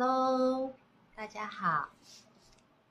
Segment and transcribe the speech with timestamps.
[0.00, 0.74] Hello，
[1.16, 1.88] 大家好。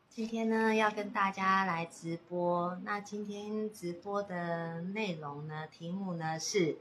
[0.10, 2.78] 今天呢要跟大家来直播。
[2.84, 6.76] 那今天直播的内容呢，题目呢是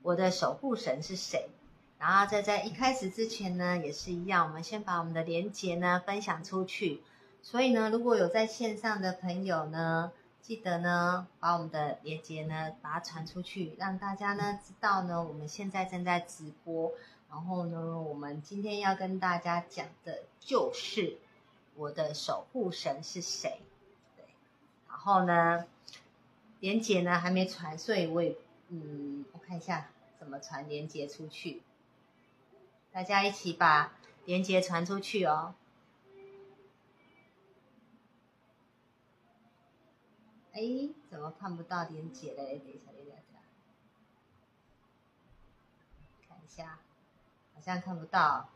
[0.00, 1.50] 我的守护神是谁？
[1.98, 7.02] 然后在在一开始之前呢，也是一样，我们先把我们的连接呢分享出去。
[7.42, 16.92] 所以呢，如果有在线上的朋友呢，记得呢把我们的连接呢把它传出去，让大家呢知道呢我们现在正在直播。
[17.28, 21.18] 然后呢，我们今天要跟大家讲的就是
[21.74, 23.60] 我的守护神是谁。
[24.16, 24.24] 对，
[24.88, 25.66] 然后呢，
[26.60, 28.36] 连接呢还没传，所以我也
[28.68, 31.62] 嗯，我看一下怎么传连接出去。
[32.92, 33.92] 大家一起把
[34.24, 35.54] 连接传出去哦。
[40.52, 40.62] 哎，
[41.10, 42.58] 怎么看不到连接嘞？
[42.58, 43.38] 等一下等一下，等一下，
[46.26, 46.78] 看一下。
[47.56, 48.50] 好像看不到，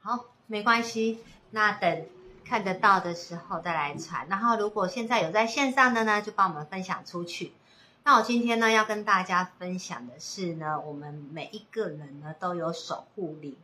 [0.00, 1.24] 好，没关系。
[1.52, 2.06] 那等
[2.44, 4.28] 看得到的时候再来传。
[4.28, 7.54] 然后，如果现在有在线上的呢，就帮我们分享出去。
[8.02, 13.56] 那我今天呢，要跟大家分享的是呢，我们每一个人呢都有守护灵。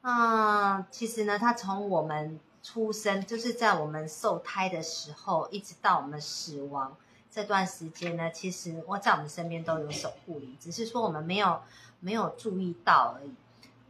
[0.00, 6.96] 啊，其实呢，他从我们出生，就是在我们受胎的时候，一直到我们死亡。
[7.38, 11.62] 这段时间呢，其实我在我们身边都有守护灵，只是说我们没有
[12.00, 13.32] 没有注意到而已。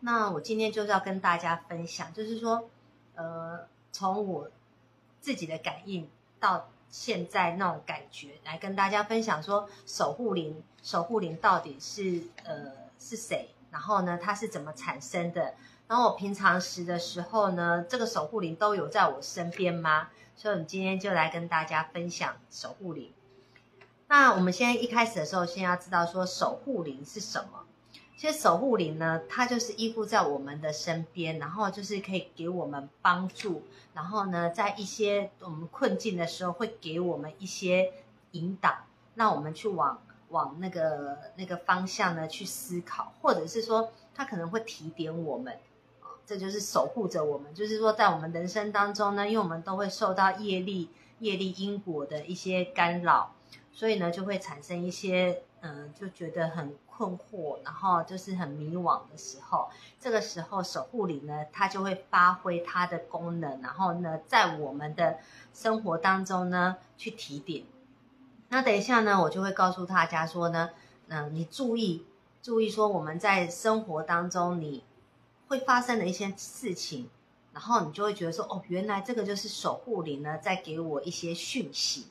[0.01, 2.69] 那我今天就是要跟大家分享，就是说，
[3.15, 4.51] 呃，从我
[5.23, 6.07] 自己的感应
[6.39, 13.49] 到现在那种感觉，来跟大家分享说，守护灵守护灵到底是呃是谁？
[13.71, 15.55] 然后呢，它是怎么产生的？
[15.87, 20.11] 然后我平常时的时候呢，这个守护灵都有在我身边吗？
[20.37, 23.11] 所以，我们今天就来跟大家分享守护灵。
[24.11, 27.67] 那我们现在一开始的时候，先要知道说守护灵是什么。
[28.17, 37.93] 其实守护灵呢，它就是依附在我们的身边，然后就是可以给我们帮助，然后呢，在一些我们困境的时候，会给我们一些
[38.33, 38.79] 引导，
[39.15, 45.53] 让我们去往往那个那个方向呢去思考，或者是说，它可能会提点我们
[46.01, 47.55] 啊，这就是守护着我们。
[47.55, 53.35] 就是说，在我们人生当中呢，因为我们都会受到业力、业力因果的一些干扰。
[53.79, 65.19] 所以呢，就会产生一些，嗯，就觉得很困惑，然后就是很迷惘的时候，这个时候守护灵呢，它就会发挥它的功能，然后呢，在我们的
[65.55, 67.67] 生活当中呢，去提点。
[68.49, 70.71] 那等一下呢，我就会告诉大家说呢，
[71.07, 72.05] 嗯，你注意，
[72.43, 74.83] 注意说我们在生活当中你
[75.47, 77.09] 会发生的一些事情，
[77.53, 82.09] 然后你就会觉得说，哦，原来这个就是守护灵呢，在给我一些讯息。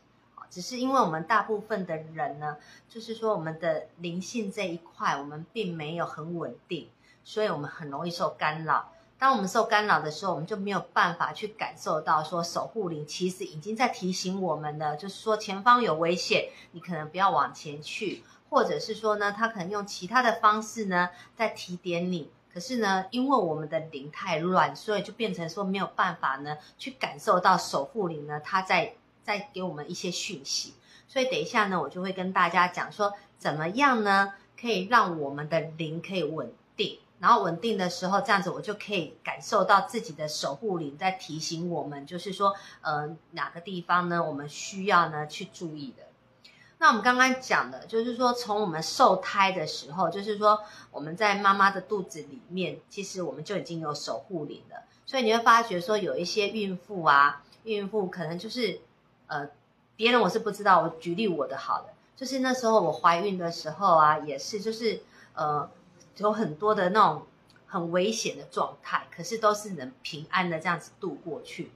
[0.50, 2.58] 只是因为我们大部分的人呢，
[2.90, 6.90] 就是说我们的灵性这一块，我们并没有很稳定，
[7.24, 8.92] 所以我们很容易受干扰。
[9.20, 22.30] 当我们受干扰的时候，我们就没有办法去感受到说守护灵其实已经在提醒我们了，就是说前方有危险，你可能不要往前去，或者是说呢，他可能用其他的方式呢在提点你。
[22.54, 28.94] 可是呢，因为我们的灵太乱，所以就变成说没有办法呢去感受到守护灵呢他在。
[29.28, 30.74] 再给我们一些讯息，
[31.06, 46.04] 所以等一下呢，我就会跟大家讲说，怎么样呢，可以让我们的灵可以稳定，然后稳定的时候，这样子我就可以感受到自己的守护灵在提醒我们，就是说，呃，哪个地方呢，我们需要呢去注意的。
[46.78, 54.84] 那我们刚刚讲的，就是说，从我们受胎的时候，就是说我们在妈妈的肚子里面，其实我们就已经有守护灵了。
[55.06, 58.80] 所以你会发觉说，有一些孕妇啊，孕妇可能就是。
[59.28, 59.50] 呃，
[59.96, 60.82] 别人我是不知道。
[60.82, 65.02] 我举例我的好了，就是那时候我怀孕的时候啊，也是就是
[65.34, 65.70] 呃，
[66.18, 67.24] 有很多的那种
[67.66, 71.72] 很危险的状态，可是都是能平安的这样子度过去。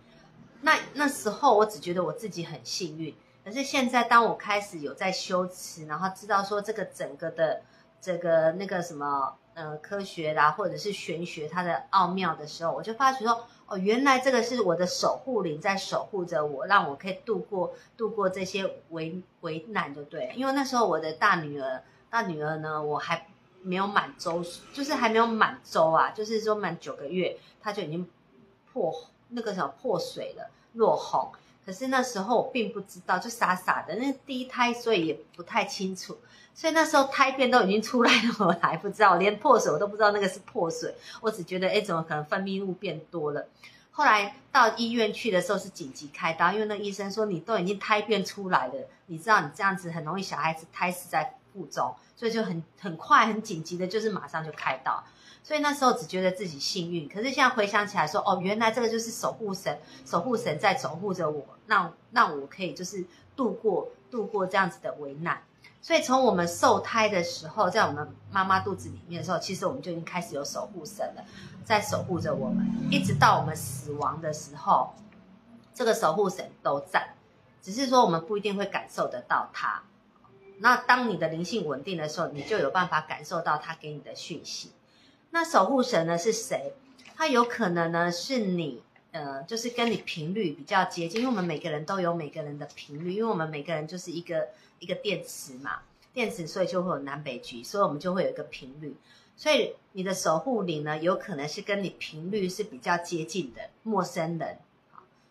[0.62, 7.62] 那那时候我只觉得我自己很幸运，可是现在当我开始有在修持，然后知道说这个整个的
[8.00, 13.45] 这个那个什么呃科学啦，或者是玄学它的奥妙的时候，我就发觉说。
[13.71, 20.33] 哦，原来这个是我的守护灵在守护着我，让我可以度过度过这些危危难，就对。
[20.35, 23.27] 因为那时候我的大女儿，大女儿呢，我还
[23.62, 28.06] 没有满周，就是还没有满周啊，就是说满九个月，她就已经
[28.73, 28.94] 破
[29.29, 31.31] 那个什么破水了，落红。
[31.65, 36.18] 可是那时候我并不知道，就傻傻的，那第一胎，所以也不太清楚。
[36.53, 43.48] 所以那时候胎便都已经出来了，我还不知道，连破水我都不知道那个是破水，我只觉得哎，怎么可能分泌物变多了？
[43.92, 48.74] 后来到医院去的时候是紧急开刀，因为那医生说你都已经胎便出来了，
[49.07, 55.04] 你知道你这样子很容易小孩子胎死在腹中，所以就很很快很紧急的，就是马上就开刀。
[55.44, 63.04] 所以那时候只觉得自己幸运，可是现在回想起来说，哦，原来这个就是守护神，守护神在守护着我，让让我可以就是
[63.36, 65.42] 度过度过这样子的危难。
[65.81, 71.25] 所以从我们受胎的时候，在我们妈妈肚子里面的时候，其实我们就已经开始有守护神了，
[71.66, 74.94] 在守护着我们，一直到我们死亡的时候，
[75.74, 77.16] 这个守护神都在，
[77.62, 79.81] 只是说我们不一定会感受得到它。
[80.60, 84.72] 那当你的灵性稳定的时候，你就有办法感受到他给你的讯息。
[85.31, 86.74] 那守护神呢是谁？
[87.16, 94.50] 他有可能呢是你，呃，就是跟你频率比较接近，因为我们每个人都有每个人的频率，因为我们每个人就是一个
[94.81, 95.80] 一个电池嘛，
[96.13, 98.98] 电池所以就会有南北极，所以我们就会有一个频率。
[99.38, 104.57] 所以你的守护灵呢，有可能是跟你频率是比较接近的陌生人，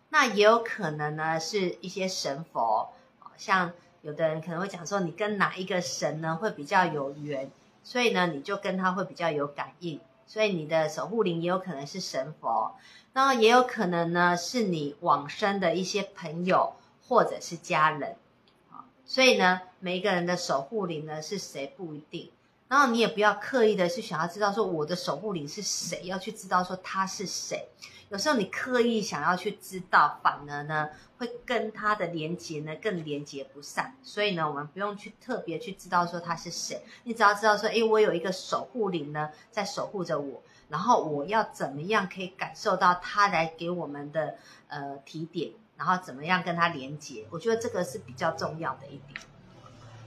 [0.09, 2.91] 那也有可能呢是一些神佛，
[3.37, 7.51] 像有的人可能会讲说，你跟哪一个神呢会比较有缘。
[7.83, 12.75] 所以呢，你就跟他会比较有感应，所以你的守护灵也有可能是神佛，
[13.15, 16.75] 那也有可能呢是你往生的一些朋友
[17.09, 18.17] 或者是家人，
[19.11, 22.31] 所以呢，每一个人的守护灵呢是谁不一定，
[22.69, 27.67] 然后你也不要刻意的去想要知道说我的守护灵是谁，要去知道说他是谁。
[28.09, 33.93] 有时候你刻意想要去知道，反而呢会跟他的连接呢更连接不上。
[34.05, 44.37] 所以呢，我们不用去特别去知道说他是谁，你只要知道说，诶，我有一个守护灵呢在守护着我，然后我要怎么样可以感受到他来给我们的
[44.69, 49.19] 呃提点，然后怎么样跟他连接，我觉得这个是比较重要的一点。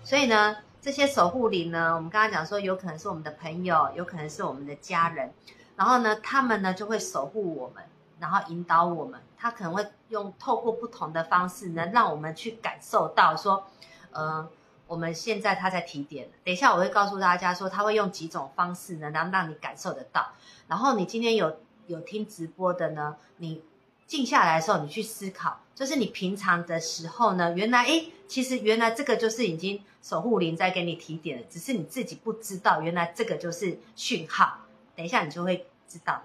[0.04, 5.34] 所以呢，这些守护灵呢，我们刚刚讲说，有可能是我们的朋友，有可能是我们的家人，
[5.76, 7.84] 然后呢，他们呢就会守护我们。
[8.20, 13.66] 然后引导我们，他可能会用透过不同的方式，能让我们去感受到说，
[14.12, 14.48] 呃，
[14.88, 16.30] 我们现在他在提点。
[16.46, 20.28] 等一下我会告诉大家说，他会用几种方式呢，能让你感受得到。
[20.68, 23.62] 然后你今天有有听直播的呢，你
[24.08, 34.60] 静下来的时候，你去思考，就是你平常的时候呢，原来诶，其实原来这个就是已经守护灵在给你提点了，只是你自己不知道，原来这个就是讯号。
[34.96, 36.22] 等一下你就会知道。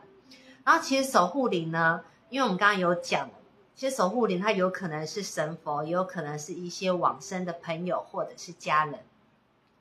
[0.64, 3.30] 然后其实守护灵呢，因为我们刚刚有讲，
[3.74, 9.00] 其实守护灵它有可能是神佛，也有可能是一些往生的朋友或者是家人。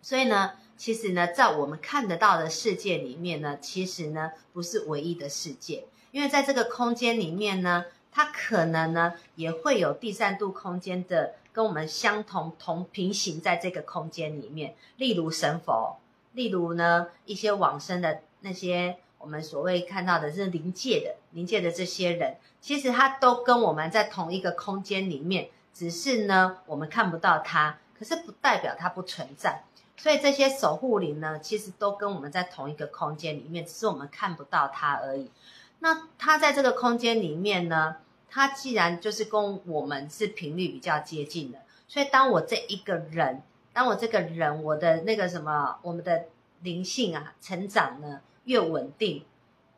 [0.01, 5.83] 所以呢，其实呢，在我们看得到的世界里面呢，其实呢不是唯一的世界，
[6.17, 15.99] 因为在这个空间里面呢，它可能呢也会有第三度空间的跟我们相同同平行在这个空间里面，例如神佛，
[16.33, 18.97] 例如呢一些往生的那些。
[19.19, 29.63] 我们所谓看到的是灵界的灵界的这些人，其实他都跟我们在同一个空间里面，只是呢我们看不到他，可是不代表他不存在。
[29.97, 35.31] 所以这些守护灵呢，其实都跟我们在同一个空间里面，只是我们看不到它而已。
[35.79, 37.97] 那他在这个空间里面呢，
[38.29, 43.41] 他既然就是跟我们是频率比较接近的，所以当我这一个人，
[43.73, 46.25] 当我这个人，我的那个什么，我们的
[46.61, 48.21] 灵性啊成长呢？
[48.45, 49.23] 越稳定，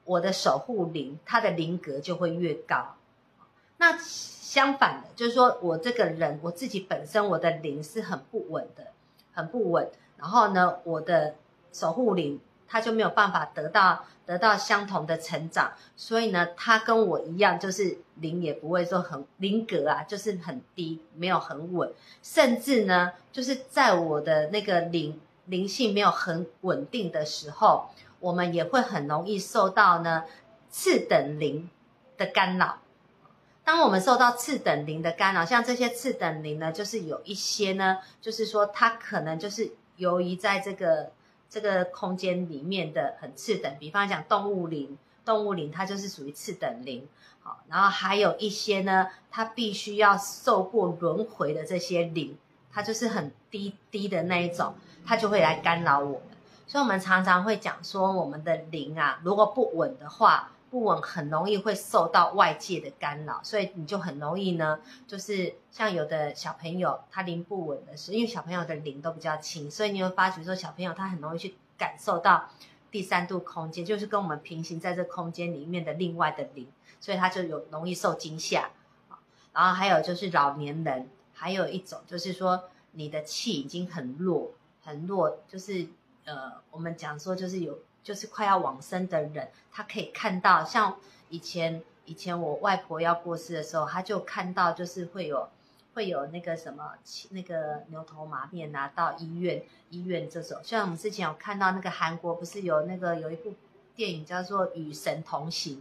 [0.06, 2.96] 我的守护灵，它的灵格就会越高。
[3.78, 8.88] 那相反的，就是说我这个人，我自己本身我的灵是很不稳的，
[9.34, 9.90] 很不稳。
[10.18, 11.36] 然后呢，我的
[11.74, 15.74] 守护灵，它就没有办法得到得到相同的成长。
[15.98, 21.92] 所以呢，他跟我一样，就是灵也不会说很灵格啊，就是很低，没有很稳。
[22.22, 27.90] 甚至呢，就是在我的那个灵灵性没有很稳定的时候。
[28.22, 30.26] 我们也会很容易受到呢
[30.70, 31.70] 次等灵
[32.18, 32.80] 的干扰。
[33.64, 41.14] 当我们受到次等灵的干扰，像这些次等灵呢，就是有一些呢，就是说它可能就是由于在这个
[41.50, 47.08] 这个空间里面的很次等，比方讲动物灵，动物灵它就是属于次等灵。
[47.42, 52.38] 好，然后还有一些呢，它必须要受过轮回的这些灵，
[52.72, 54.76] 它就是很低低的那一种，
[55.06, 56.22] 它就会来干扰我们。
[56.68, 72.50] 所以，我们常常会讲说，我们的灵啊，如果不稳的话，不稳很容易会受到外界的干扰，所以你就很容易呢，就是像有的小朋友他灵不稳的时候，因为小朋友的灵都比较轻，所以你会发觉说，小朋友他很容易去感受到
[72.92, 76.68] 第三度空间，就是跟我们平行在这空间里面的另外的灵，
[77.00, 78.70] 所以他就有容易受惊吓
[79.54, 84.52] 然后还有就是老年人，还有一种就是说，你的气已经很弱，
[84.84, 85.88] 很弱，就是。
[86.26, 90.98] 呃，我们讲说就是有，就是快要往生的人，他可以看到，像
[91.30, 95.48] 以前以前我外婆要过世的时候，他就看到就是会有
[95.94, 96.94] 会有那个什么
[97.30, 103.54] 那个牛头马面啊，到医院医院这种，像我们之前有看到那个韩国不是有那个有一部
[103.96, 105.78] 电影叫做《与神同行》，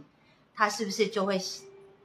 [0.53, 1.39] 它是不是就会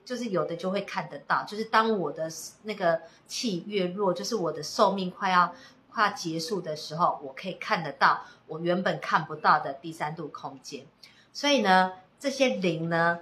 [0.05, 2.31] 就是有的就会看得到，就是当我的
[2.63, 5.55] 那个气越弱，就是我的寿命快要
[5.95, 10.85] 快结束的时候，我可以看得到我原本看不到的第三度空间，
[11.33, 13.21] 所以呢，这些灵呢。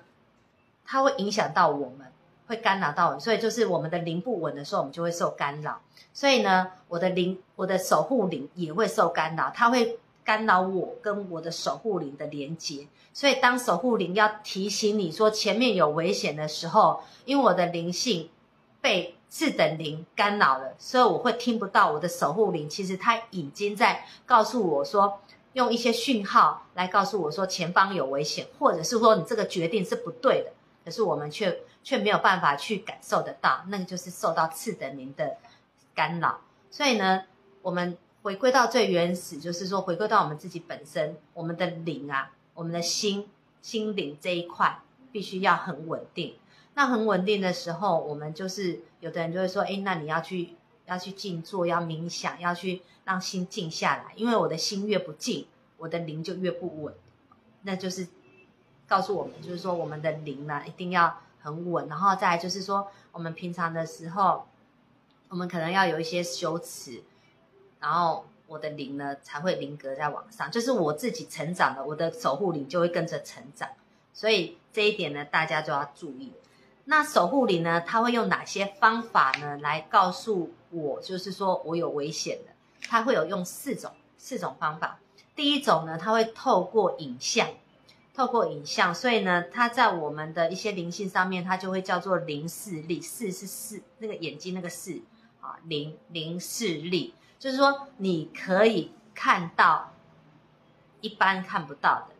[0.85, 2.13] 它会影响到我们，
[2.49, 5.81] 会干扰到我们，所以就是我们的灵不稳的时候，我们就会受干扰。
[6.13, 12.89] 所以呢，我的灵，我的守护灵也会受干扰，它会干扰我跟我的守护灵的连接。
[13.15, 18.29] 所以当守护灵要提醒你说前面有危险的时候，因为我的灵性
[18.81, 22.69] 被次等灵干扰了，所以我会听不到我的守护灵。
[22.69, 25.23] 其实它已经在告诉我说，
[25.55, 30.53] 用一些讯号来告诉我说前方有危险，或者是说你这个决定是不对的。
[30.85, 35.39] 可是我们却却没有办法去感受得到，那个就是受到次等灵的
[35.95, 36.41] 干扰。
[36.71, 37.23] 所以呢，
[37.63, 43.31] 我们回归到最原始，就是说回归到我们自己本身，我们的灵啊，我们的心
[43.63, 44.79] 心灵这一块
[45.11, 46.35] 必须要很稳定。
[46.75, 50.57] 那很稳定的时候，我们就是有的人就会说：“哎，那你要去
[50.87, 56.95] 要去静坐，要冥想，要去让心静下来，因为我的心越不静，我的灵就越不稳。”
[57.63, 58.09] 那就是。
[58.89, 64.47] 告诉我们，就是说我们的灵呢一定要很稳，然后再来就是说我们平常的时候，
[65.31, 67.03] 我们可能要有一些修持，
[67.81, 73.67] 然后我的灵呢才会灵格在往上，就是我自己成长了，我的守护灵就会跟着成长，
[74.13, 76.33] 所以这一点呢大家就要注意。
[76.85, 82.53] 那守护灵呢，他会用哪些方法呢来告诉我，就是说我有危险的？
[82.89, 84.99] 他会有用四种四种方法。
[85.35, 87.49] 第一种呢，他会透过影像。
[88.15, 93.01] 透过影像，所以呢，它在我们的一些灵性上面，它就会叫做灵视力。
[93.01, 95.01] 视是视那个眼睛那个视
[95.41, 99.95] 啊，灵灵视力，就是说你可以看到
[101.01, 102.15] 一般看不到的。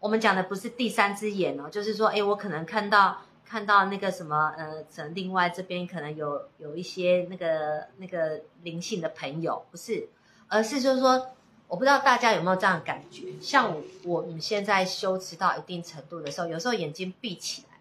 [0.00, 10.08] 我们讲的不是第三只眼哦，就是说，哎，我可能看到看到那个什么，呃，可能另外这边可能有有一些那个那个灵性的朋友，不是，
[10.46, 11.30] 而是就是说。
[11.70, 17.78] 我不知道大家有没有这样的感觉，像我我们现在修持到一定程度的时候，有时候眼睛闭起来，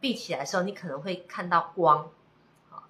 [0.00, 2.10] 闭起来的时候，你可能会看到光，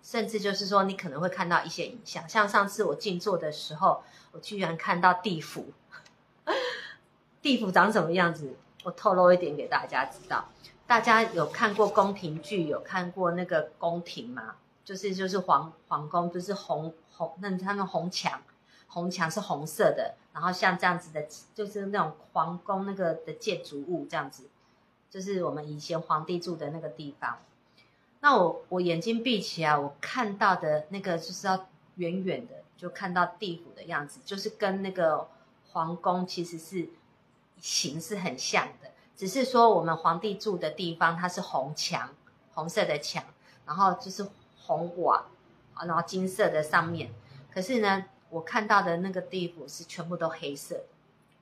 [0.03, 2.27] 甚至就是说你可能会看到一些影像。
[2.27, 5.67] 像上次我静坐的时候，我居然看到地府，
[7.43, 8.57] 地府长什么样子？
[8.85, 10.49] 我透露一点给大家知道。
[10.91, 14.57] 大家有看过宫廷剧，有看过那个宫廷吗？
[14.85, 18.43] 就是就是皇皇宫，就是红红那他们红墙。
[18.89, 24.49] 红墙是红色的，然后像这样子的，就是那种皇宫那个的建筑物这样子，
[25.09, 27.39] 就是我们以前皇帝住的那个地方。
[28.19, 35.29] 那我我眼睛闭起来，我看到的那个就是要远远的就看到地府的样子，就是跟那个
[35.69, 36.89] 皇宫其实是
[37.61, 42.09] 形是很像的，只是说我们皇帝住的地方它是红墙，
[42.55, 43.23] 红色的墙，
[43.67, 45.27] 然后就是红瓦，
[45.85, 47.11] 然后金色的上面，
[47.53, 48.07] 可是呢。
[48.31, 50.85] 我看到的那个地府是全部都黑色，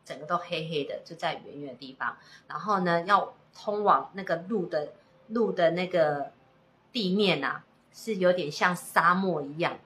[0.07, 2.17] 整个都黑黑的，就在远远的地方。
[2.47, 4.95] 然后呢，要通往那个路的
[5.27, 6.33] 路的那个
[6.91, 9.79] 地面啊，是有点像沙漠一样，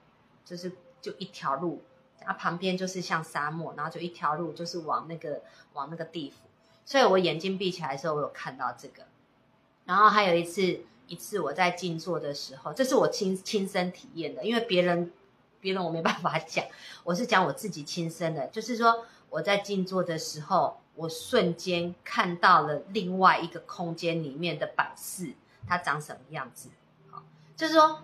[0.45, 0.71] 就是
[1.01, 1.83] 就一条路，
[2.23, 5.41] 啊旁边就是像沙漠，然后就一条路就是往那个
[5.73, 6.37] 往那个地府。
[6.85, 9.03] 所以我眼睛闭起来的时候，我有看到这个。
[9.85, 15.11] 然后还有一次，一次我在静坐的时候，这是我亲亲身体验的，因为别人。
[15.63, 16.65] 别人我没办法讲，
[17.05, 25.35] 我是讲我自己亲身的，就是说我在静坐的时候，我瞬间看到了另外一个空间里面的摆饰，
[25.65, 26.67] 它长什么样子？
[27.09, 27.23] 好，
[27.55, 28.01] 就是说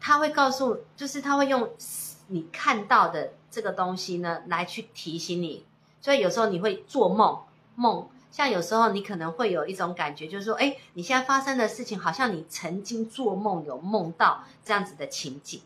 [0.00, 1.74] 他会告诉，就是他会用
[2.28, 5.66] 你看到的这个东西呢，来去提醒你。
[6.00, 7.42] 所以有时候你会做梦，
[7.74, 15.62] 梦像有时候你可能会有一种感觉，就是说，哎，你现在发生的事情，好像你曾经做梦有梦到这样子的情景。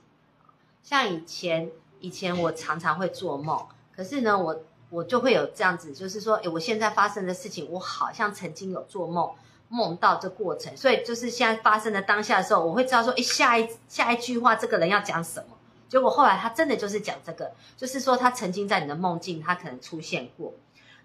[0.82, 1.70] 像以前，
[2.00, 4.60] 以前我常常会做梦，可是呢，我
[4.90, 9.30] 我就会有这样子，就是说，诶我现在发生的事情，我好像曾经有做梦
[9.70, 15.56] 梦到这过程，所以就是现在发生的当下的时候，我会知道说，诶下一下一句话这个人要讲什么。
[15.88, 20.52] 结果后来他真的就是讲这个，就是说他曾经在你的梦境，他可能出现过。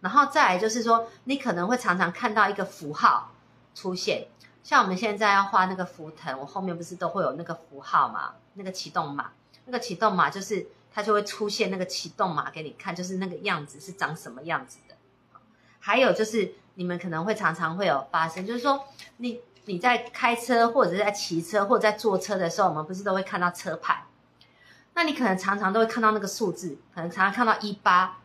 [0.04, 3.32] 然后再来就是说，你可能会常常看到一个符号
[3.74, 4.28] 出现，
[4.62, 9.32] 像我们现在要画那个符腾，我后面不是都会有那个符号嘛，那个启动码。
[9.66, 14.96] 那个启动码就是它就会出现那个启动码给你看，就是那个样子是长什么样子的。
[15.80, 18.84] 还有就是你们可能会常常会有发生，就是说
[19.18, 24.04] 你你在开车或者是在骑车或者在坐车的时候，我们不是都会看到车牌？
[24.96, 28.20] 那你可能常常都会看到那个数字，可能常常看到一八，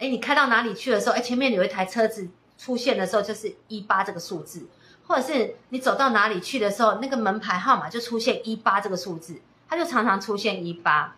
[0.00, 2.26] 哎，你开到哪里去的时候，哎，前面有一台车子
[2.56, 4.66] 出现的时候，就是一八这个数字，
[5.06, 11.14] 或者是你走到哪里去的时候，那个门牌号码就出现一八这个数字，它就常常出现一八。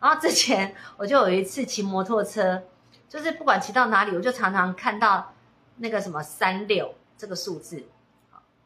[0.00, 2.64] 然后之前我就有一次骑摩托车，
[3.08, 5.32] 就是不管骑到哪里，我就常常看到
[5.76, 7.84] 那个什么三六这个数字，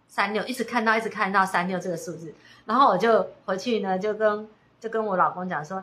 [0.08, 2.34] 三六一直看到一直看到三六这个数字，
[2.64, 4.48] 然后我就回去呢就跟。
[4.80, 5.82] 就跟我老公讲说，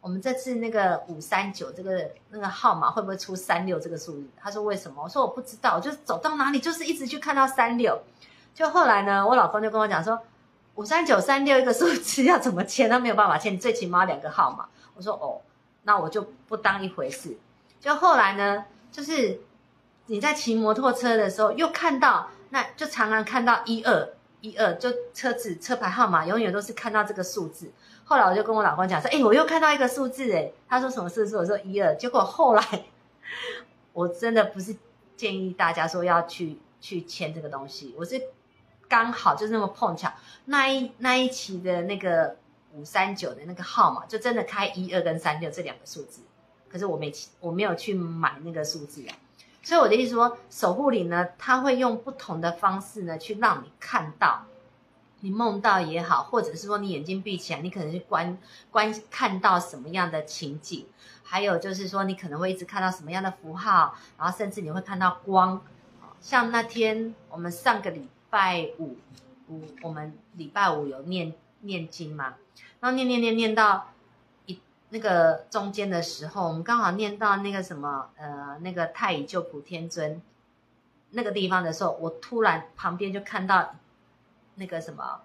[0.00, 4.24] 我们这次那个五三九这个那个号码会不会出三六这个数字？
[4.40, 5.02] 他说为什么？
[5.02, 8.00] 我说我不知道，就走到哪里就是一直去看到三六。
[8.54, 10.18] 就后来呢，我老公就跟我讲说，
[10.74, 12.88] 五三九三六一个数字要怎么签？
[12.88, 14.66] 他没有办法签，最起码两个号码。
[14.94, 15.40] 我说哦，
[15.82, 17.36] 那我就不当一回事。
[17.78, 19.40] 就后来呢，就是
[20.06, 24.08] 你在骑摩托车的时候，又看到，那就常常看到一二
[24.40, 27.70] 一二，就车子车牌号码永远都是看到这个数字。
[28.10, 31.36] 后来我就跟我老公讲说，哎，我又看到一个数字，哎，他说什么数字？
[31.36, 31.94] 我说一二。
[31.94, 32.62] 结果后来
[33.94, 34.74] 我真的不是
[35.16, 38.20] 建议大家说要去去签这个东西，我是
[38.88, 40.12] 刚好就是那么碰巧，
[40.46, 42.34] 那一那一期的那个
[42.74, 46.20] 五三九的那个号码，就真的开一二跟三六这两个数字，
[46.68, 49.14] 可是我没我没有去买那个数字啊。
[49.62, 54.46] 所以我的意思说，守护灵呢，他会用不同的方式呢，去让你看到。
[55.22, 58.38] 你梦到也好，或者是说你眼睛闭起来，你可能是观
[58.70, 60.86] 观看到什么样的情景，
[61.22, 65.60] 还有就是说你可能会一直看到什么样的符号，然后甚至你会看到光。
[66.22, 68.96] 像那天我们上个礼拜五，
[69.48, 72.36] 五我们礼拜五有念念经嘛，
[72.80, 73.92] 然后念念念念到
[74.46, 74.58] 一
[74.88, 80.22] 那个中间的时候，我们刚好念到那个什么呃那个太乙救苦天尊
[81.10, 83.74] 那个地方的时候，我突然旁边就看到。
[84.60, 85.22] 那个什么，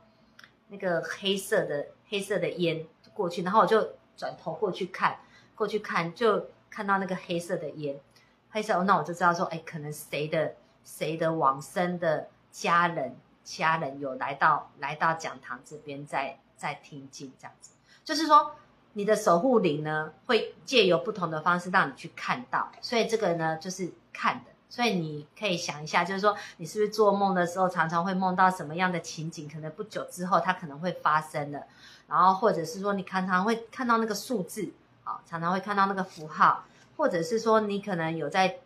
[0.69, 5.19] 那个黑色的黑色的烟过去，然后我就转头过去看，
[5.55, 7.99] 过去看就看到那个黑色的烟，
[8.49, 17.71] 黑色，那我就知道说，哎，可能谁的谁的往生的家人家人有来到来到讲堂这边在在听经这样子，
[18.05, 18.55] 就是说
[18.93, 24.54] 你的守护灵呢会借由不同的方式让你去看到，所以这个呢就是看的。
[24.75, 29.47] 所以你可以想一下，就是说你是不是做梦的时候常常会梦到什么样的情景？
[29.47, 31.65] 可能不久之后它可能会发生的，
[32.09, 34.73] 然后或者是说你常常会看到那个数字，
[35.05, 36.65] 啊，常常会看到那个符号，
[36.97, 38.57] 或者是说你可能有在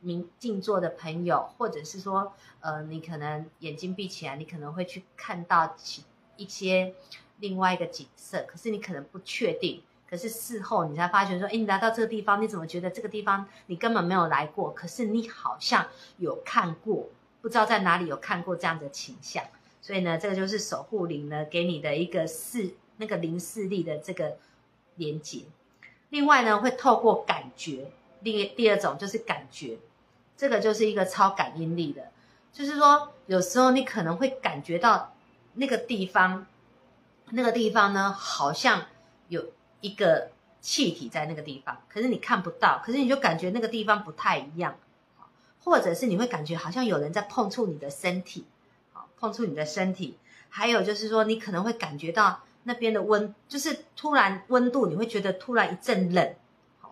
[0.00, 6.02] 明静坐的朋友，或者是说呃你可能眼睛闭起来，你可能会去看到其
[6.36, 6.92] 一些
[7.38, 9.80] 另外一个景色，可是你可能不确定。
[10.12, 14.70] 可是事后你才发觉说，哎，你来到这个地方，你怎么觉得这个地方你根本没有来过？
[14.74, 15.86] 可是你好像
[16.18, 17.08] 有看过，
[17.40, 19.42] 不知道在哪里有看过这样的倾向。
[19.80, 24.36] 所以呢，这个就是守护灵呢给你的一个视那个灵视力的这个
[24.96, 25.44] 连接。
[26.10, 29.78] 另外呢，会透过感觉，另第二种就是感觉，
[30.36, 32.10] 这个就是一个超感应力的，
[32.52, 35.14] 就是说有时候你可能会感觉到
[35.54, 36.44] 那个地方，
[37.30, 38.82] 那个地方呢好像
[39.28, 39.42] 有。
[39.82, 40.30] 一个
[40.62, 44.76] 气体在那个地方，可是你看不到，可是你就感觉那个地方不太一样，
[45.64, 48.46] 或者是你会感觉好像有人在碰触你的身体，
[48.92, 50.16] 好碰触你的身体，
[50.48, 56.34] 还有就是说你可能会感觉到那边的温，就是突然温度你会觉得突然一阵冷，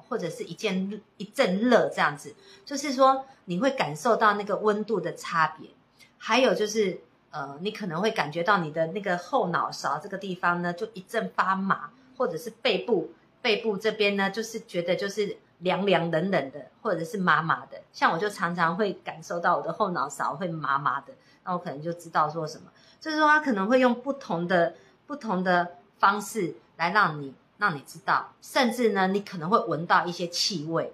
[0.09, 2.35] 或者是一件一阵热这样子，
[2.67, 5.71] 就是说你会感受到那个温度的差别，
[6.19, 7.01] 还有就是
[7.31, 11.91] 呃你可能会感觉到你的那个后脑勺这个地方呢就一阵发麻。
[12.21, 17.81] 或者是背部，背部这边呢，就是觉得就是凉凉冷冷的，或者是麻麻的。
[17.95, 22.65] 像我就常常会感受到我的后脑勺会麻麻的，那我可能就知道说什么，
[23.01, 24.75] 就是说他可能会用不同的
[25.07, 30.93] 不同的方式来让你让你知道，甚至呢，你可能会闻到一些气味。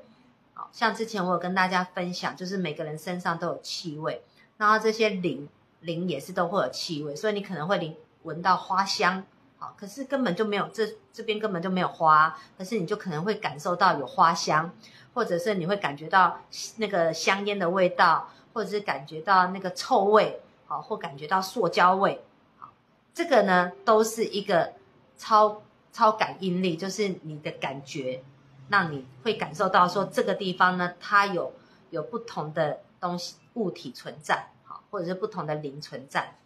[0.54, 4.22] 好像之前我有跟大家分享，就是每个人身上都有气味，
[4.58, 5.48] 然后这些灵
[5.80, 9.24] 灵也是都会有气味，所以你可能会灵闻到花香。
[9.58, 14.70] 好，可是根本就没有这这边根本就没有花，可是你就可能会感受到有花香，
[15.14, 16.40] 或者是你会感觉到
[16.76, 22.22] 那个香烟的味道，或者是感觉到那个臭味，好，或感觉到塑胶味，
[22.58, 22.68] 好，
[23.14, 24.74] 这个呢都是一个
[25.16, 28.22] 超超感应力，就是你的感觉，
[28.68, 31.54] 让你会感受到说这个地方呢它有
[31.88, 36.36] 有不同的东西物体存在，好，或者是不同的灵存在。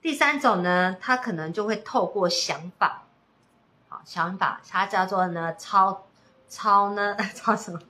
[0.00, 3.02] 第三种呢，他可能就会透过想法，
[3.88, 6.06] 好想法，它叫做呢超
[6.48, 7.80] 超呢超什么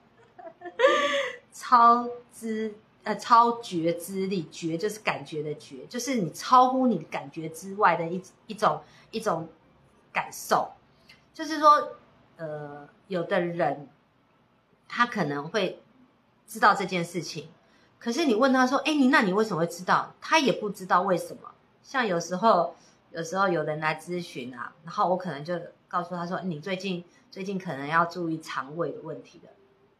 [1.53, 9.49] 超知呃超觉知力，觉就是感觉的觉，就是你超乎你感觉之外的一一种一种
[10.12, 10.73] 感受。
[11.35, 11.97] 就是说，
[12.38, 13.90] 呃，有的人
[14.88, 15.83] 他可能会
[16.47, 17.51] 知道这件事情，
[17.99, 21.53] 可是你问他说：“哎，你那你为什么会知道？”他也不知道为什么。
[21.87, 22.75] 像有时候，
[23.12, 25.55] 有时候有人来咨询啊，然后我可能就
[25.87, 29.49] 告诉他说：“你最近最近可能要注意肠胃的问题的。”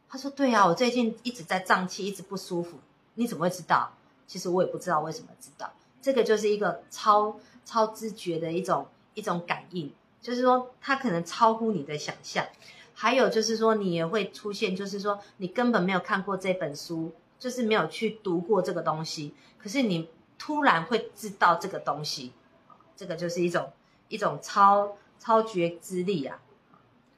[0.09, 2.77] 他说：“对啊，我最近一直在胀气，一直不舒服。
[3.15, 3.93] 你怎么会知道？
[4.27, 5.71] 其实我也不知道为什么知道。
[6.01, 9.89] 这个就是一个超超知觉的一种一种感应，
[10.21, 12.45] 就是说它可能超乎你的想象。
[12.93, 22.33] 还有就是说，你也会出现，就是说你根本没有看过这本书，就是没有去读过这个东西，可是你。”突然会知道这个东西，
[22.95, 23.71] 这个就是一种
[24.07, 26.39] 一种超超觉之力啊！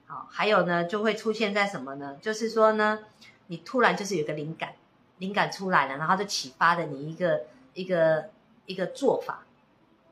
[0.07, 2.17] 好，还有呢，就会出现在什么呢？
[2.21, 2.99] 就是说呢，
[3.47, 4.73] 你突然就是有个灵感，
[5.17, 8.29] 灵感出来了，然后就启发了你一个一个
[8.65, 9.43] 一个做法，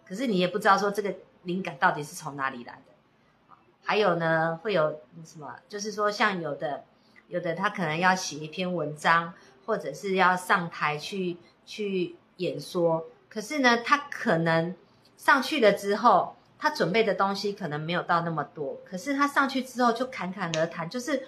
[0.05, 3.53] 可是你也不知道说这个灵感到底是从哪里来的。
[3.83, 5.55] 还有呢，会有什么？
[5.69, 6.83] 就是说，像有的
[7.29, 9.33] 有的他可能要写一篇文章，
[9.65, 12.15] 或者是要上台去去。
[12.37, 14.73] 演说，可是呢，他可能
[15.17, 18.77] 上去了之后，他准备的东西可能没有到那么多。
[18.83, 21.27] 可是他上去之后就侃侃而谈，就是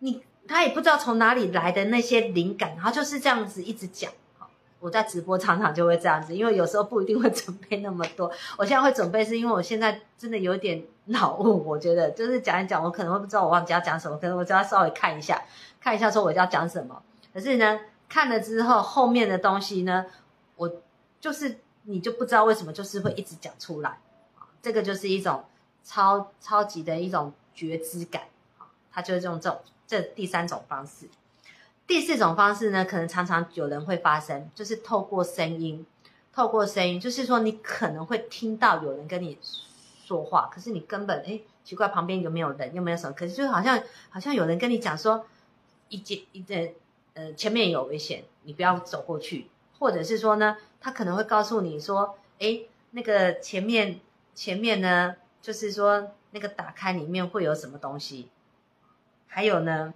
[0.00, 4.10] 你他也不知道从哪里来的那些灵感，然后就是这样子一直讲。
[4.80, 8.30] 我在直播常常就会这样子，因为有时候不一定会准备那么多。
[8.56, 11.66] 我现在会准备，是因为我现在真的有点脑雾。
[11.66, 15.42] 我觉得就是讲一讲，我可能会不知道我忘记要讲什么，可能我就要稍微看一下，
[15.80, 17.02] 看一下说我要讲什么。
[17.34, 20.06] 可是呢，看了之后后面的东西呢？
[21.20, 23.98] 就是你就不知道为什么就是会一直讲出来
[24.36, 25.44] 啊，这个就是一种
[25.82, 28.22] 超超级的一种觉知感
[28.58, 31.08] 啊，它就是用这种这第三种方式。
[31.86, 35.84] 第四种方式呢，可能常常有人会发生，就是透过声音，
[36.32, 39.38] 透过声音，就是说你可能会听到有人跟你
[40.04, 45.26] 说话，可是你根本哎奇怪旁边有没有人，又没有什么，可是就好像好像有人跟你讲说，
[45.88, 46.74] 一节一节
[47.14, 49.48] 呃前面有危险，你不要走过去。
[49.80, 52.60] 或者是说呢，他可能会告诉你说，哎，
[52.92, 54.00] 那个前面
[54.34, 58.28] 前面呢，就是说那个打开里面会有什么东西，
[59.26, 59.92] 还有呢，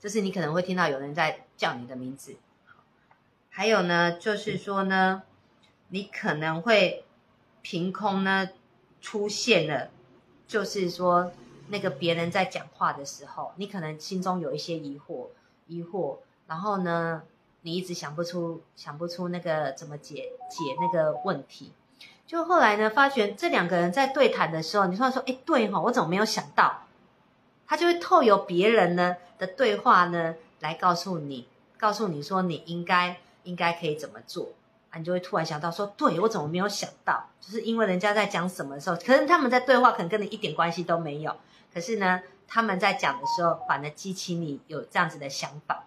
[0.00, 2.36] 就是你可能会听到有人在叫你的名字，
[3.50, 5.22] 还有呢，就是说呢，
[5.88, 7.04] 你可能会
[7.60, 8.48] 凭空呢
[9.02, 9.90] 出现了，
[10.46, 11.30] 就是说
[11.68, 15.28] 那个别人在讲话的时候，你可能心中有一些疑惑，
[15.66, 17.22] 疑惑，然后呢。
[17.68, 21.70] 你一直想不出想不出那个怎么解解那个问题，
[22.26, 26.84] 就后来呢，发觉这两个人在对谈的时候，你突然说：“哎，对哈，我怎么没有想到？”
[27.68, 31.46] 他就会透由别人呢的对话呢，来告诉你，
[31.78, 34.48] 告诉你说你应该应该可以怎么做
[34.88, 34.96] 啊？
[34.96, 41.36] 你就会突然想到说：“对我怎么没有想到？”就是因为人家在讲什么的时候，可能他们在对话，可能跟你一点关系都没有，
[41.74, 45.84] 可是呢，他们在讲的时候，反而激起你有这样子的想法。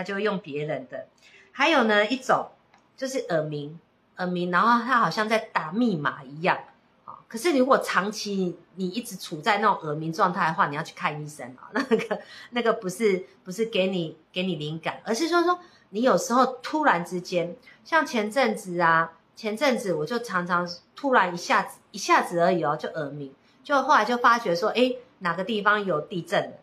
[0.00, 1.06] 他就会用别人的，
[1.52, 2.48] 还有呢一种
[2.96, 3.78] 就是耳鸣，
[4.16, 6.58] 耳鸣，然后他好像在打密码一样
[7.04, 7.18] 啊。
[7.28, 11.68] 可是如果长期你一直处在那种耳鸣状态的话，你要去看医生啊。
[11.74, 12.18] 那个
[12.52, 15.58] 那个不是不是给你给你灵感，而是说说
[15.90, 26.56] 你有时候突然之间，像前阵子啊，前阵子我就常常突然一下子一下子而已哦，就耳鸣，就后来就发觉说，哎，哪个地方有地震了？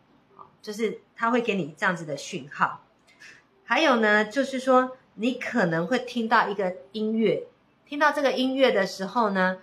[0.59, 2.81] 就是他会给你这样子的讯号。
[3.69, 7.47] 还有呢，就是说你可能会听到一个音乐，
[7.85, 9.57] 听到这个音乐的时候呢，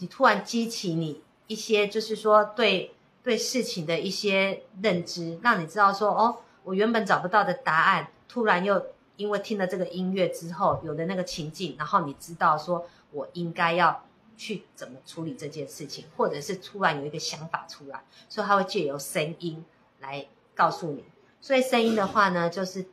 [0.00, 14.04] 你突然激起你一些，就是说对对事情的一些认知，让你知道说，哦，我原本找不到的答案，突然又因为听了这个音乐之后，有的那个情境，然后你知道说我应该要
[14.36, 19.64] 去怎么处理这件事情，或者是突然有一个想法出来，所以他会借由声音
[20.00, 21.04] 来告诉你。
[21.40, 22.84] 所以声音的话呢，就是。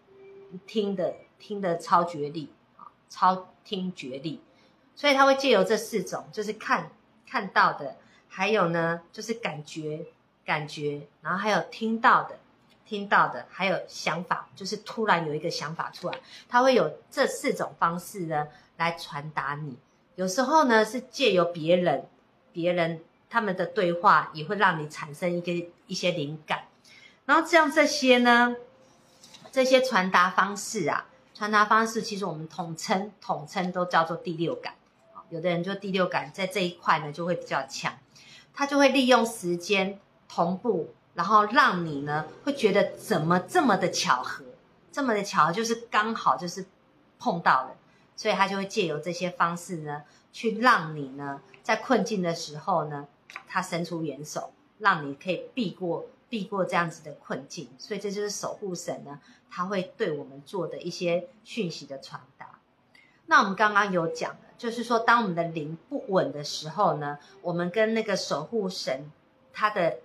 [0.66, 4.42] 听的听的超觉力啊，超听觉力，
[4.96, 6.92] 所以他会借由这四种，就是看
[7.28, 10.06] 看到的，还有呢就是感觉
[10.46, 12.40] 感觉，然后还有听到的
[12.86, 19.78] 听到的，还有想法，就是突然有一个想法出来，他会有这四种方式呢来传达你。
[20.16, 22.06] 有时候呢是借由别人
[22.52, 26.66] 别人他们的对话，也会让你产生一个一些灵感，
[27.26, 28.56] 然后这样这些呢。
[29.52, 34.76] 这些传达方式啊，传达方式其实我们统称统称都叫做第六感。
[35.30, 37.94] 有的人就第六感在这一块呢就会比较强，
[38.54, 44.44] 他就会利用时间同步，然后让你呢会觉得怎么这么的巧合，
[44.92, 46.66] 这么的巧合，就是刚好就是
[47.18, 47.76] 碰到了，
[48.16, 53.08] 所以他就会借由这些方式呢，去让你呢在困境的时候呢，
[53.48, 57.70] 他伸出援手，让你可以避过避过这样子的困境。
[57.78, 59.20] 所以这就是守护神呢，
[59.52, 62.58] 他会对我们做的一些讯息的传达。
[63.28, 69.12] 那我们刚刚有讲的，就是说当我们的灵不稳的时候呢，我们跟那个守护神
[69.54, 70.00] 他的。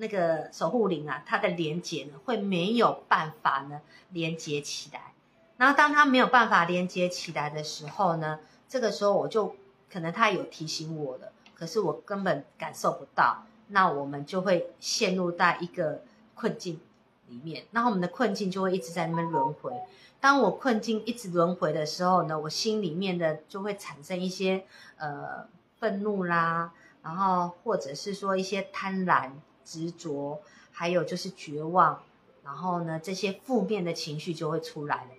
[0.00, 5.12] 那个守护灵啊，它的连接呢，会没有办法呢连接起来。
[5.56, 9.56] 然后当它没有办法连接起来的时候呢，这个时候我就
[9.90, 13.44] 可能他有提醒我了，可是我根本感受不到。
[13.68, 16.02] 那我们就会陷入在一个
[16.34, 16.80] 困境
[17.28, 19.72] 里面，那我们的困境就会一直在那边轮回。
[20.20, 24.64] 当我困境一直轮回的时候呢，我心里面的就会产生一些
[24.96, 25.46] 呃
[25.78, 29.30] 愤怒啦，然后或者是说一些贪婪。
[29.70, 30.40] 执着，
[30.72, 32.00] 还有就是绝望，
[32.42, 35.10] 然后呢，这些负面的情绪就会出来了。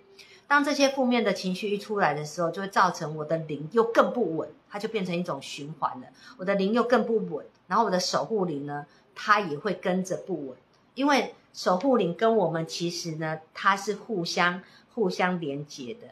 [0.50, 6.08] 当这些负面的情绪一出来的时候，就会造成我的灵又更不稳，它就变成一种循环了。
[6.38, 8.84] 我的灵又更不稳，然后我的守护灵呢，
[9.14, 10.56] 它也会跟着不稳，
[10.96, 14.60] 因为守护灵跟我们其实呢，它是互相
[14.92, 16.08] 互相连接的。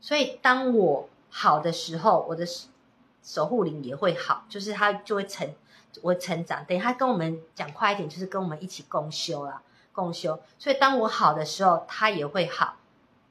[0.00, 2.46] 所以当我好的时候，我的
[3.22, 5.46] 守护灵也会好，就是它就会成。
[6.00, 10.40] 我成长，等于它跟我们讲快一点，就是跟我们一起共修啦，共修。
[10.58, 12.78] 所以当我好的时候，它也会好，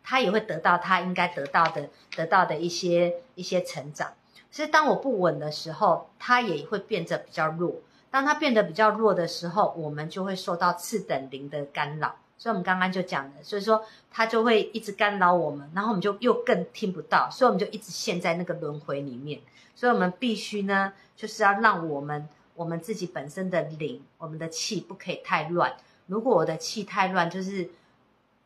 [0.04, 4.14] 他也会得到他应该得到的，得到的一些一些成长。
[4.52, 7.76] 所以当我不稳的时候，他也会变得比较弱。
[8.12, 12.16] 当他变得比较弱的时候，我们就会受到次等灵的干扰。
[12.38, 19.40] 所以我们刚刚就讲了，所以说他就会一直干扰我们，然后我们就又更听不到，所以我们就一直陷在那个轮回里面。
[19.76, 22.28] 所以我们必须呢，就是要让我们。
[22.56, 25.76] 我们自己本身的灵，我们的气不可以太乱。
[26.06, 27.68] 如果我的气太乱，就是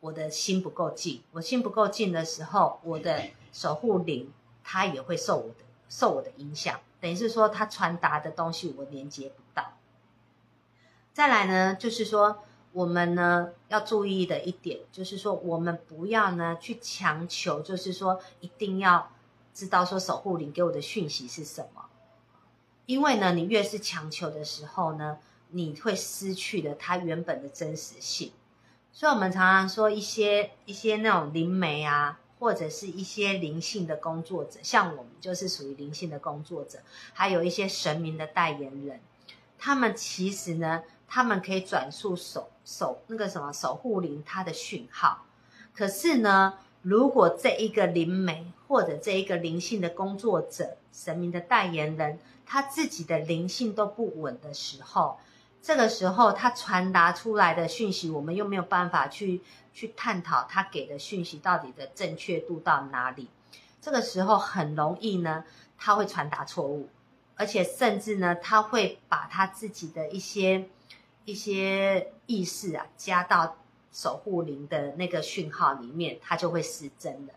[0.00, 1.22] 我的心不够静。
[1.32, 4.32] 我心不够静的时候，我的守护灵
[4.62, 6.80] 它也会受我的受我的影响。
[7.00, 9.72] 等于是说，它传达的东西我连接不到。
[11.12, 19.10] 再来呢，就是说我们呢要注意的一点，就是说我们不要呢去强求，就是说一定要
[19.52, 21.86] 知道说守护灵给我的讯息是什么。
[22.86, 25.18] 因为呢，你越是强求的时候呢，
[25.50, 28.32] 你会失去了它原本的真实性。
[28.98, 36.80] 所以，我们常常说一些一些那种灵媒啊，或者是一些灵性的工作者，像我们就是属于灵性的工作者，
[37.12, 38.98] 还有一些神明的代言人，
[39.56, 45.24] 他们其实呢，他们可以转述守守那个什么守护灵他的讯号。
[45.72, 52.18] 可是呢，如果这一个灵媒或者这一个灵性的工作者，神明的代言人。
[52.50, 55.18] 他自己的灵性都不稳的时候，
[55.60, 59.42] 这个时候他传达出来的讯息，我们又没有办法去
[59.72, 63.28] 去探讨他给的讯息到底的正确度到哪里。
[63.80, 65.44] 这个时候很容易呢，
[65.76, 66.88] 他会传达错误，
[67.36, 70.68] 而且甚至呢，他会把他自己的一些
[71.24, 73.58] 一些意识啊加到
[73.92, 77.34] 守护灵的那个讯号里面，他就会失真了。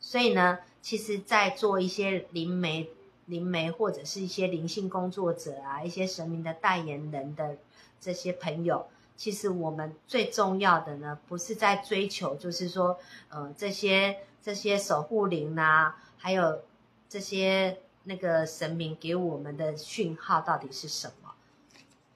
[0.00, 2.88] 所以呢，其实，在做一些灵媒。
[3.32, 7.56] 灵媒或者是一些灵性工作者啊，一些神明的代言人的
[7.98, 12.98] 这些朋友，其实我们最重要的呢，不是在追求，就是说，
[13.30, 16.60] 呃，这些这些守护灵啊，还有
[17.08, 21.32] 这些那个神明给我们的讯号到底是什么，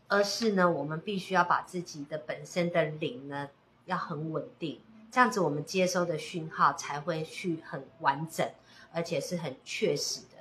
[0.08, 3.48] 而是呢，我们必须要把自己的本身的灵呢，
[3.86, 8.46] 要很稳定，这样子我们接收的讯号才会去很完整，
[8.92, 10.35] 而且是很确实的。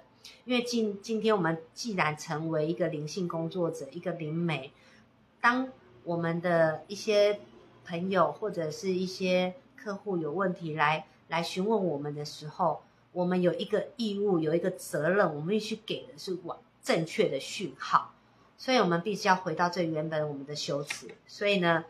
[0.45, 4.71] 因为今今天我们既然成为一个灵性工作者，一个灵媒，
[5.41, 5.69] 当
[6.03, 7.39] 我们的一些
[7.85, 18.13] 朋友或者是一些客户有问题来来询问我们的时候，我们有一个义务，有一个责任，我们必须给的是往正确的讯号，
[18.57, 21.09] 所以我们必须要回到最原本我们的修辞。
[21.25, 21.85] 所以呢，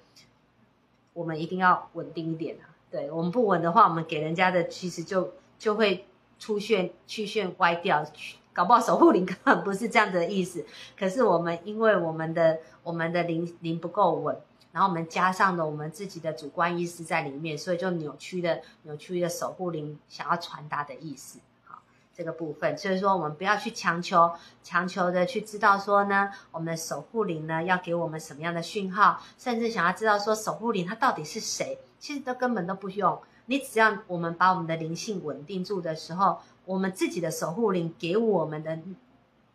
[1.13, 2.75] 我们一定要稳定一点啊！
[2.91, 6.05] 对我们不稳的话，我们给人家的其实就就会
[6.39, 8.05] 出现曲线歪掉。
[8.53, 10.65] 搞不好守护灵根本不是这样子的意思，
[10.97, 14.39] 可是我们因为我们的我们的灵灵不够稳，
[14.71, 21.79] 然后我们加上了我们自己的主观意识在里面，所以就扭曲的扭曲的守护灵想要传达的意思，好
[22.15, 24.31] 这个部分，所以说我们不要去强求
[24.63, 36.39] 强求的去知道说呢，我们的守护灵呢要给我们什么样的讯号，甚至想要知道说守护灵它到底是谁，其实都根本都不用，你只要我们把我们的灵性稳定住的时候。
[36.65, 38.79] 我们自己的守护灵给我们的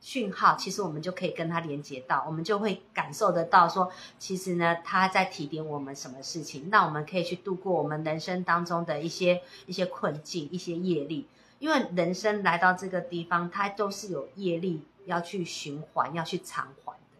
[0.00, 11.26] 讯号，其实我们就可以跟它连接到，我们就会感受得到说，其实呢，它在提点我们什么事情，那我们可以去度过我们人生当中的一些一些困境、一些业力，
[11.58, 17.18] 因为人生来到这个地方，它都是有业力要去循环、要去偿还的。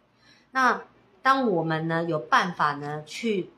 [0.51, 0.83] 那
[1.21, 3.49] 当我们呢有办法呢去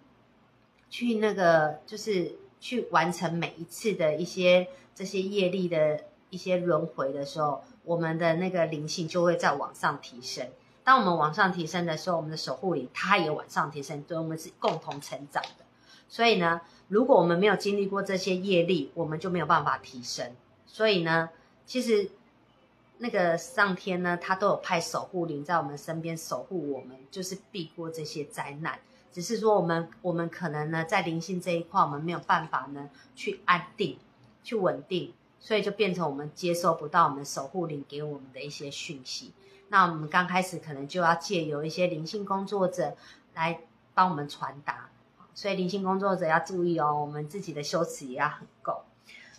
[0.89, 5.99] 去那个，就是去完成每一次的一些这些业力的
[6.29, 7.61] 一些轮回的时候。
[7.85, 10.47] 我们的那个灵性就会在往上提升。
[10.85, 15.65] 当我们往上提升的时候，我们的守护灵它也往上提升，对我们是共同成长的。
[16.07, 20.33] 所以呢，如果我们没有经历过这些业力，我们就没有办法提升。
[20.65, 21.29] 所以呢，
[21.65, 22.09] 其实
[22.99, 28.79] 那个上天呢，他都有派守护灵在我们身边守护我们，就是避过这些灾难。
[29.13, 33.97] 只是说我们我们可能呢，在灵性这一块，我们没有办法呢去安定、
[34.43, 35.13] 去稳定。
[35.45, 39.33] 所以就变成我们接收不到我们守护灵给我们的一些讯息。
[39.67, 42.95] 那我们刚开始可能就要借由一些灵性工作者
[43.33, 43.59] 来
[43.93, 44.89] 帮我们传达。
[45.33, 48.85] 所以灵性工作者要注意哦，我们自己的修持也要很够。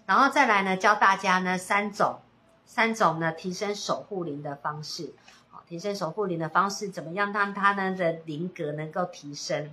[0.04, 2.18] 然后再来呢，教大家呢三种
[2.66, 5.14] 三种呢提升守护灵的方式。
[5.55, 9.71] 好，提升守护灵的方式怎么样让它呢的灵格能够提升？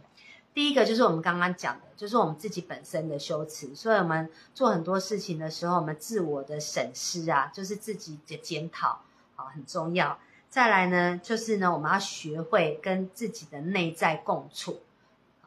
[0.54, 3.74] 第一个就是我们刚刚讲的，就是我们自己本身的修持。
[3.74, 9.02] 所以，我们做很多事情的时候，我们自我的审视啊，就是自己的检讨
[9.36, 10.20] 啊，很重要。
[10.50, 14.82] 再来呢，就是呢，我们要学会跟自己的内在共处。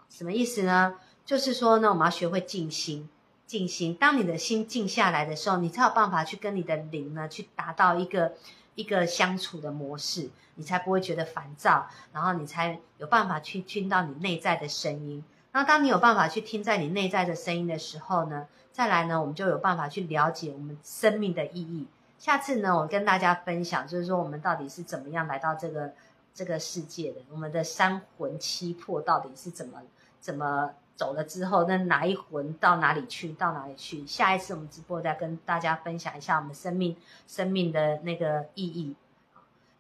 [0.09, 0.99] 什么意思呢？
[1.25, 3.09] 就是说呢，我们要学会静心，
[3.47, 3.94] 静心。
[3.94, 8.33] 当你的心静下来的时候，你才有办法去跟你的灵呢，去达到一个
[8.74, 10.30] 一个相处的模式。
[10.56, 15.24] 你才不会觉得烦躁，然后你才有办法去听到你内在的声音。
[15.50, 21.88] 那当你有办法去听在你内在的声音的时候呢，再来呢，我们就有办法去了解我们生命的意义。
[22.20, 25.92] 下次呢，我跟大家分享，就是说我们到底是怎么样来到这个
[26.32, 29.82] 这个世界的，我们的三魂七魄到底是怎么
[30.20, 34.07] 怎么走了之后，那哪一魂到哪里去，到哪里去？
[34.07, 38.94] 下一次我们直播再跟大家分享一下我们生命生命的那个意义。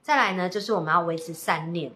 [0.02, 1.92] 再来呢，就是我们要维持善念，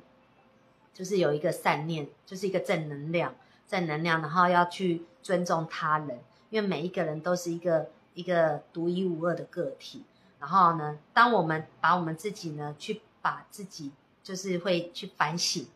[0.95, 3.35] 就是有一个善念，就是一个正能量，
[3.67, 10.05] 正能量，然后要去尊重他人，因为每一个人都是一个一个独一无二的个体。
[10.41, 13.91] 然后呢，当我们把我们自己呢，去把自己
[14.23, 15.67] 就是会去反省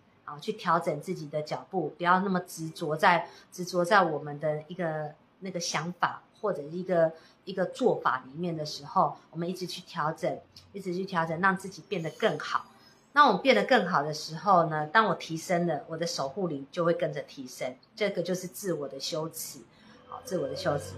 [0.41, 7.13] 去调整自己的脚步，不要那么执着在执着在我们的一个那个想法或者一个。
[7.45, 10.39] 一个做法里面的时候，我们一直去调整，
[10.73, 12.67] 一直去调整，让自己变得更好。
[13.15, 14.87] 那我们变得更好的时候呢？
[14.87, 17.75] 当我提升了，我的守护灵就会跟着提升。
[17.97, 19.59] 这个就是自我的修持，
[20.07, 20.93] 好，自我的修持。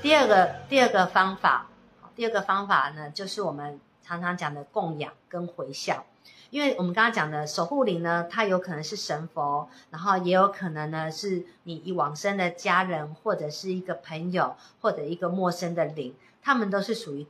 [0.00, 1.68] 第二个，第二个方法，
[2.16, 6.02] 第二个方法呢，就是我们常常讲的供养跟回向。
[6.50, 17.26] 因为我们刚刚讲的守护灵呢，它有可能是神佛，然后也有可能呢是你以往生的家人，或者是一个朋友，或者一个陌生的灵，他们都是属于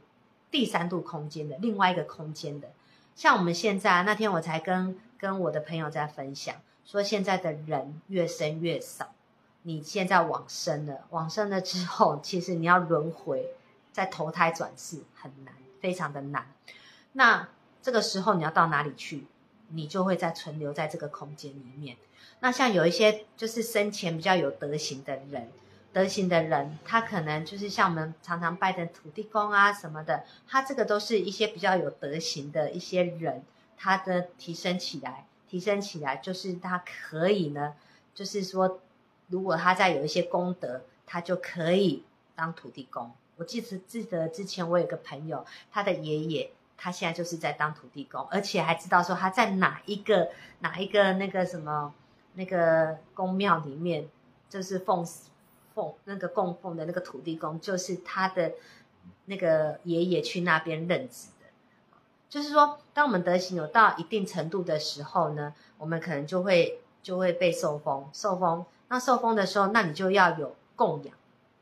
[0.51, 2.71] 第三度空间的另外一个空间的。
[3.15, 6.55] 像我们现在那天，我才跟跟我的朋友在分享，
[6.87, 9.13] 说现在的人越生越少，
[9.63, 13.51] 你现在往生了，往生了之后，其实你要轮回，
[13.93, 16.47] 再投胎转世很难，非常的难。
[17.13, 17.49] 那
[17.83, 19.27] 这个时候你要到哪里去，
[19.69, 21.97] 你就会在存留在这个空间里面。
[22.41, 25.51] 那像有一些就是生前比较有德行的人，
[25.93, 33.43] 德行的人，他可能就是像我们常常拜的土地公啊什么的，他这个都是一些比较有德行的一些人，
[33.77, 37.75] 他的提升起来，提升起来就是他可以呢，
[38.15, 38.81] 就是说
[39.29, 43.11] 如果他在有一些功德，他就可以当土地公。
[43.37, 46.51] 我记得记得之前我有个朋友，他的爷爷。
[46.83, 51.93] 他现在就是在当土地公，而且还知道说他在哪一个哪一个那个什么
[52.33, 54.09] 那个宫庙里面，
[54.49, 55.07] 就是奉
[55.75, 58.53] 奉那个供奉的那个土地公，就是他的
[59.27, 61.47] 那个爷爷去那边任职的。
[62.31, 68.65] 就是说，当我们德行有到一定程度的时候呢，我们可能就会就会被受封，受封。
[68.89, 71.15] 那受封的时候，那你就要有供养。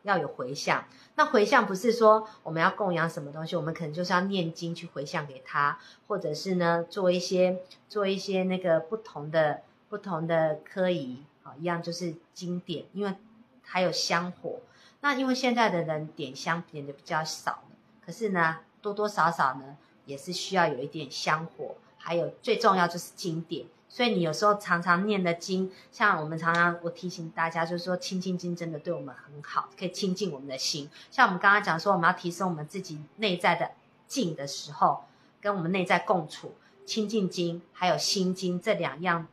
[0.02, 0.84] 要有回向，
[1.16, 13.14] 那回向不是说我们要供养什么东西，我们可能就是要念经去回向给他，或者是呢做一些做一些那个不同的不同的科仪啊，一样就是经典，因为
[13.62, 14.60] 还有香火。
[15.00, 19.76] 那因为现在的人点香点的比较少了，可是呢多多少少呢
[20.06, 23.66] 也是需要有一点香火，还有最重要就是经典。
[23.88, 30.88] 所以你有时候常常念的经，像我们常常我提醒大家，就是说清净经真的对我们很好，可以清净我们的心。
[31.10, 33.70] 像我们刚刚讲说，我们要提升我们自己内在的
[34.06, 35.04] 静的时候，
[35.40, 39.26] 跟我们内在共处，清净经还有心经这两样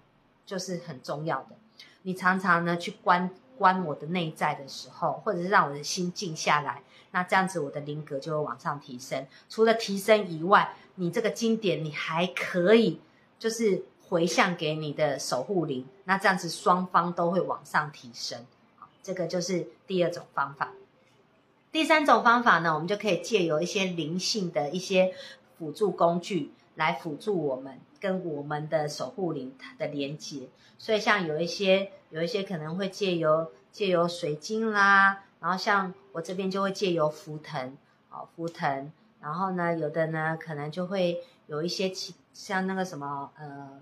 [0.45, 1.55] 就是很重要的。
[2.03, 6.81] 你常常呢去观观我的内在的时候，或者是让我的心静下来，
[7.11, 9.25] 那这样子我的灵格就会往上提升。
[9.49, 13.01] 除了提升以外，你这个经典你还可以
[13.37, 18.45] 就是回向给你的守护灵，那这样子双方都会往上提升。
[18.77, 20.71] 好，这个就是第二种方法。
[21.71, 25.13] 第三种方法呢，我们就可以借由一些灵性的一些
[25.57, 30.47] 辅助工具来辅助我们跟我们的守护灵的连接。
[30.77, 37.75] 所以像有一些有一些可能会借由借由水晶啦，然后像我这边就会借由浮藤
[38.09, 41.91] 哦浮藤，然后呢有的呢可能就会有一些
[42.33, 43.81] 像那个什么呃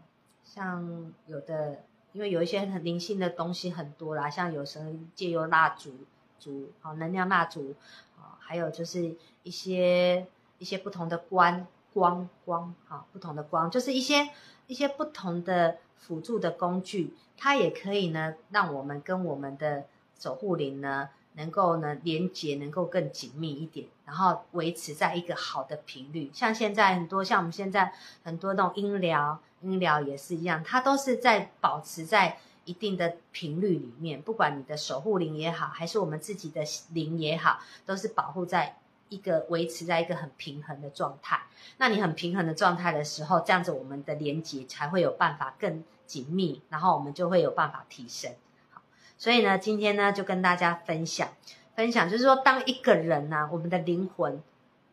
[0.53, 4.85] 像有的因为有一些很灵性的东西很多啦，像有时候
[5.15, 5.91] 借由蜡烛。
[6.39, 7.73] 烛好，能量蜡烛
[8.17, 10.27] 啊，还有就是一些
[10.57, 14.29] 一些不同的光光光哈，不同的光，就是一些
[14.67, 19.85] 一些不同的辅助的工具，它也可以呢，让我们跟我们的
[20.19, 26.29] 守护灵呢，能够呢连接，能够更紧密一点，然后维持在一个好的频率。
[26.33, 27.93] 像现在很多，像我们现在
[28.25, 32.37] 很多那种音疗，音疗也是一样，它都是在保持在。
[32.65, 38.77] 一定的频率里面，不管你的守护灵也好，还是我们自己的灵也好，都是保护在
[39.09, 41.41] 一个维持在一个很平衡的状态。
[41.75, 48.31] 那你很平衡的状态的时候，这样子我们的连接才会有办法更紧密，然后我们就会有办法提升。
[48.71, 48.81] 好，
[49.17, 51.27] 所以呢，今天呢就跟大家分享，
[51.75, 54.41] 分享就是说，当一个人呢，我们的灵魂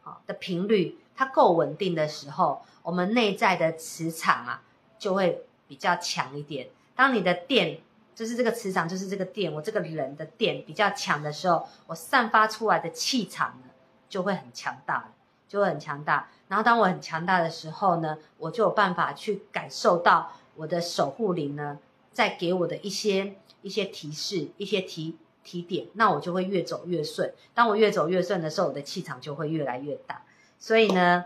[0.02, 4.62] 好的频率它够稳定的时候，我们内在的磁场啊
[4.98, 6.68] 就会比较强一点。
[6.96, 7.78] 当你的电
[8.14, 13.70] 就是这个磁场，就是这个电，我这个人的电比较强的时候，我散发出来的气场呢
[14.08, 15.12] 就会很强大，
[15.46, 16.30] 就会很强大。
[16.48, 21.78] 然后当我很强大的时候呢，我就有办法去感受到我的守护灵呢
[22.14, 27.30] 在给我的一些一些提示、一些提提点，那我就会越走越顺。
[27.52, 30.22] 当我越走越顺的时候，我的气场就会越来越大。
[30.60, 31.24] 所以呢，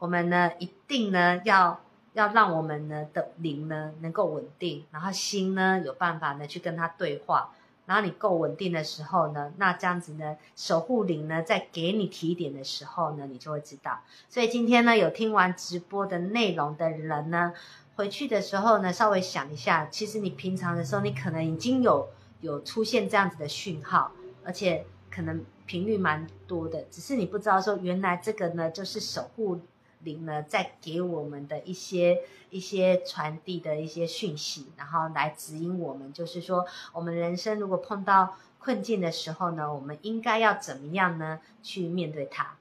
[0.00, 1.80] 我们呢一定呢要。
[2.12, 7.52] 要让我们呢的灵呢能够稳定，然后心呢有办法呢去跟他对话，
[7.86, 14.00] 然后你够稳定的时候呢，那这样子呢守护灵呢在给你提点的时候呢，你就会知道。
[14.28, 17.54] 所以今天呢有听完直播的内容的人呢，
[17.94, 22.08] 回去的时候呢稍微想一下，其实你平常的时候你可能已经有
[22.40, 24.10] 有出现这样子的讯号，
[24.44, 29.60] 而且可能频率蛮多的，只是你不知道说原来这个呢就是守护。
[30.02, 42.56] 灵呢，在给我们的一些一些传递的一些讯息，然后来指引我们，就是说，我们人生如果碰到困境的时候呢，我们应该要怎么样呢去面对它？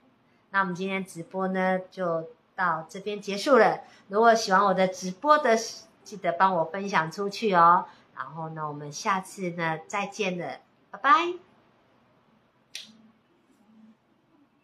[0.51, 2.25] 那我们今天直播呢就
[2.57, 3.83] 到这边结束了。
[4.09, 5.55] 如果喜欢我的直播的，
[6.03, 7.85] 记得帮我分享出去哦。
[8.17, 10.59] 然后呢，我们下次呢再见了，
[10.91, 11.48] 拜拜。